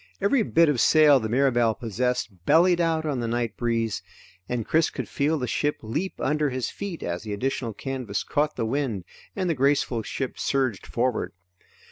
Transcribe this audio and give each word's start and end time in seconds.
Every 0.19 0.41
bit 0.41 0.67
of 0.67 0.81
sail 0.81 1.19
the 1.19 1.29
Mirabelle 1.29 1.75
possessed 1.75 2.43
bellied 2.47 2.81
out 2.81 3.05
on 3.05 3.19
the 3.19 3.27
night 3.27 3.55
breeze, 3.55 4.01
and 4.49 4.65
Chris 4.65 4.89
could 4.89 5.07
feel 5.07 5.37
the 5.37 5.45
ship 5.45 5.77
leap 5.83 6.15
under 6.19 6.49
his 6.49 6.71
feet 6.71 7.03
as 7.03 7.21
the 7.21 7.33
additional 7.33 7.73
canvas 7.75 8.23
caught 8.23 8.55
the 8.55 8.65
wind 8.65 9.03
and 9.35 9.47
the 9.47 9.53
graceful 9.53 10.01
ship 10.01 10.39
surged 10.39 10.87
forward. 10.87 11.33